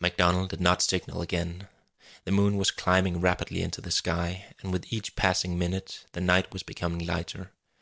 MacDonald 0.00 0.50
did 0.50 0.60
not 0.60 0.82
signal 0.82 1.22
again. 1.22 1.66
The 2.24 2.30
moon 2.30 2.58
was 2.58 2.70
climbing 2.70 3.22
rapidly 3.22 3.62
into 3.62 3.80
the 3.80 3.90
sky, 3.90 4.52
and 4.60 4.70
with 4.70 4.92
each 4.92 5.16
passing 5.16 5.58
minute 5.58 6.04
the 6.12 6.20
night 6.20 6.52
was 6.52 6.62
becoming 6.62 7.06
lighter. 7.06 7.52